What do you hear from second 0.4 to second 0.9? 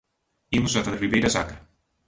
Imos